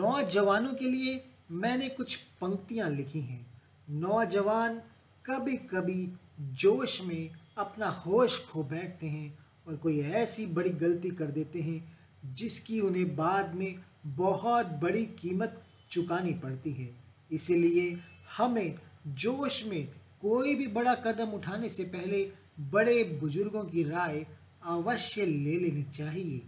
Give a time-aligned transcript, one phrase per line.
[0.00, 1.20] नौजवानों के लिए
[1.52, 3.46] मैंने कुछ पंक्तियाँ लिखी हैं।
[3.88, 4.80] नौजवान
[5.24, 6.08] कभी कभी
[6.56, 11.98] जोश में अपना होश खो बैठते हैं और कोई ऐसी बड़ी गलती कर देते हैं,
[12.34, 13.74] जिसकी उन्हें बाद में
[14.06, 16.88] बहुत बड़ी कीमत चुकानी पड़ती है।
[17.30, 17.98] इसीलिए
[18.36, 18.74] हमें
[19.06, 19.86] जोश में
[20.22, 22.30] कोई भी बड़ा कदम उठाने से पहले
[22.72, 24.26] बड़े बुज़ुर्गों की राय
[24.68, 26.40] अवश्य ले लेनी चाहिए,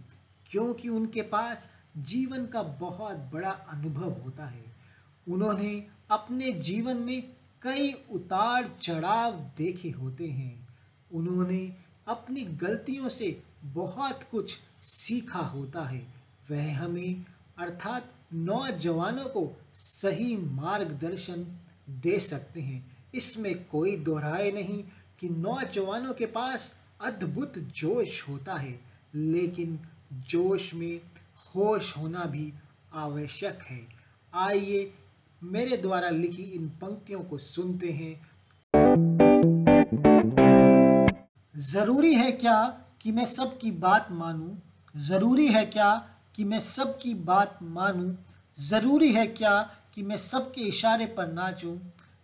[0.49, 4.65] क्योंकि उनके पास जीवन का बहुत बड़ा अनुभव होता है।
[5.29, 7.23] उन्होंने अपने जीवन में
[7.61, 10.67] कई उतार चढ़ाव देखे होते हैं।
[11.13, 11.75] उन्होंने
[12.07, 16.07] अपनी गलतियों से बहुत कुछ सीखा होता है।
[16.51, 17.25] वह हमें,
[17.57, 24.83] अर्थात नौजवानों को सही मार्गदर्शन दे सकते हैं। इसमें कोई दोहराए नहीं
[25.19, 28.79] कि नौजवानों के पास अद्भुत जोश होता है,
[29.15, 29.79] लेकिन
[30.13, 30.99] जोश में
[31.55, 32.53] होश होना भी
[32.93, 33.87] आवश्यक है।
[34.33, 34.93] आइए
[35.43, 38.13] मेरे द्वारा लिखी इन पंक्तियों को सुनते हैं।
[41.57, 44.55] ज़रूरी है क्या कि मैं सबकी बात मानूं?
[45.01, 48.13] ज़रूरी है क्या कि मैं सबकी बात मानूं?
[48.59, 49.61] ज़रूरी है क्या
[49.95, 51.77] कि मैं सबके इशारे पर नाचूं?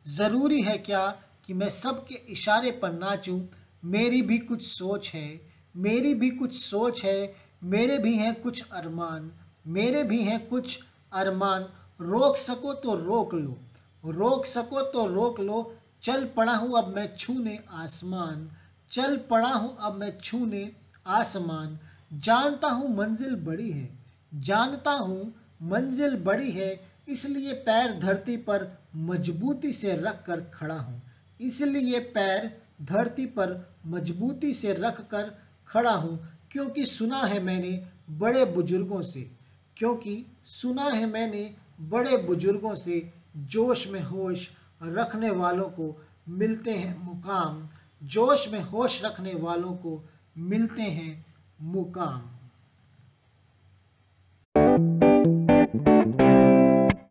[0.07, 3.41] ज़रूरी है क्या कि मैं सबके इशारे पर नाचूं?
[3.85, 5.41] मेरी भी कुछ सोच है।
[5.77, 9.31] मेरी भी कुछ सोच है मेरे भी हैं कुछ अरमान,
[9.67, 10.79] मेरे भी हैं कुछ
[11.13, 11.65] अरमान।
[11.99, 13.57] रोक सको तो रोक लो,
[14.03, 18.49] रोक सको तो रोक लो। चल पड़ा हूँ अब मैं छूने आसमान,
[18.91, 20.69] चल पड़ा हूँ अब मैं छूने
[21.07, 21.77] आसमान।
[22.13, 23.89] जानता हूँ मंजिल बड़ी है,
[24.33, 31.01] जानता हूँ मंजिल बड़ी है, इसलिए पैर धरती पर मजबूती से रख कर खड़ा हूँ।
[31.39, 32.51] इसलिए पैर
[32.83, 33.53] धरती पर
[33.87, 35.31] मजबूती से रख कर
[35.69, 36.19] खड़ा हूँ,
[36.51, 39.29] क्योंकि सुना है मैंने बड़े बुज़ुर्गों से,
[39.77, 44.49] क्योंकि सुना है मैंने बड़े बुज़ुर्गों से जोश में होश
[44.83, 45.95] रखने वालों को
[46.29, 47.67] मिलते हैं मुकाम,
[48.01, 50.03] जोश में होश रखने वालों को
[50.37, 51.25] मिलते हैं
[51.61, 52.21] मुकाम।